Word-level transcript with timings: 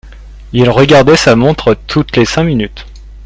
Il 0.51 0.67
regardait 0.71 1.15
sa 1.15 1.35
montre 1.35 1.75
toutes 1.75 2.17
les 2.17 2.25
cinq 2.25 2.45
minutes. 2.45 2.87